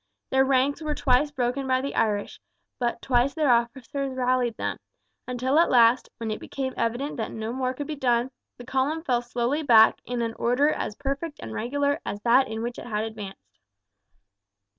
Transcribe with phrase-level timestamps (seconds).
[0.31, 2.41] Their ranks were twice broken by the Irish,
[2.79, 4.77] but twice their officers rallied them;
[5.27, 9.03] until at last, when it became evident that no more could be done, the column
[9.03, 12.87] fell slowly back in an order as perfect and regular as that in which it
[12.87, 13.59] had advanced.